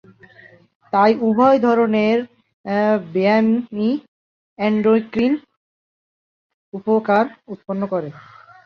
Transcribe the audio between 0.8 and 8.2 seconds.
তাই, উভয় ধরনের ব্যায়ামই এন্ডোক্রিন উপকার উৎপন্ন করে।